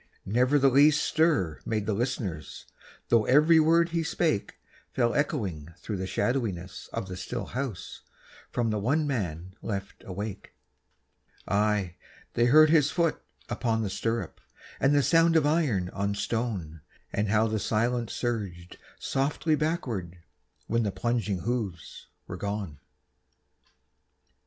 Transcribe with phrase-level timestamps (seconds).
[0.25, 2.65] Never the least stir made the listeners,
[3.09, 4.55] Though every word he spake
[4.91, 8.01] Fell echoing through the shadowiness of the still house
[8.49, 10.55] From the one man left awake:
[11.47, 11.97] Aye,
[12.33, 14.41] they heard his foot upon the stirrup,
[14.79, 16.81] And the sound of iron on stone,
[17.13, 20.17] And how the silence surged softly backward,
[20.65, 22.79] When the plunging hoofs were gone.